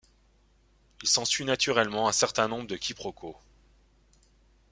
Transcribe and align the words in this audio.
Il 1.03 1.07
s'ensuit 1.07 1.45
naturellement 1.45 2.07
un 2.07 2.11
certain 2.11 2.47
nombre 2.47 2.65
de 2.65 2.75
quiproquos. 2.75 3.37